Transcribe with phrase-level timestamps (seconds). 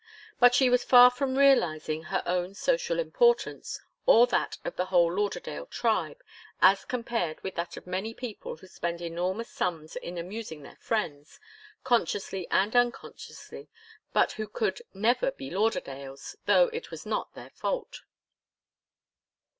[0.39, 5.13] But she was far from realizing her own social importance, or that of the whole
[5.13, 6.23] Lauderdale tribe,
[6.59, 11.39] as compared with that of many people who spent enormous sums in amusing their friends,
[11.83, 13.69] consciously and unconsciously,
[14.11, 18.01] but who could never be Lauderdales, though it was not their fault.